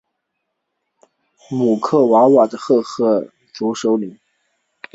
[1.51, 4.17] 姆克瓦瓦的赫赫族首领。